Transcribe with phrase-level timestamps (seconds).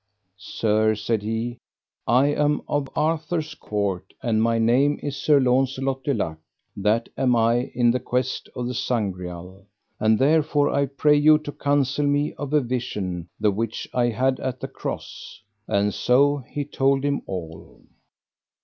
[0.39, 1.59] Sir, said he,
[2.07, 6.39] I am of Arthur's court, and my name is Sir Launcelot du Lake
[6.75, 9.63] that am in the quest of the Sangreal,
[9.99, 14.39] and therefore I pray you to counsel me of a vision the which I had
[14.39, 15.43] at the Cross.
[15.67, 17.81] And so he told him all.